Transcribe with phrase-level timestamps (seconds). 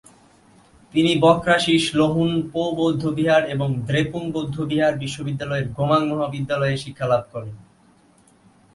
[0.93, 7.55] তিনি ব্ক্রা-শিস-ল্হুন-পো বৌদ্ধবিহার এবং দ্রেপুং বৌদ্ধবিহার বিশ্ববিদ্যালয়ের গোমাং মহাবিদ্যালয়ে শিক্ষালাভ করেন।